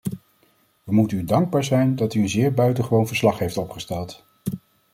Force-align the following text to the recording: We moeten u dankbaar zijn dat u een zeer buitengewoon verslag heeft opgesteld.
We 0.83 0.93
moeten 0.93 1.17
u 1.17 1.23
dankbaar 1.23 1.63
zijn 1.63 1.95
dat 1.95 2.13
u 2.13 2.21
een 2.21 2.29
zeer 2.29 2.53
buitengewoon 2.53 3.07
verslag 3.07 3.39
heeft 3.39 3.57
opgesteld. 3.57 4.25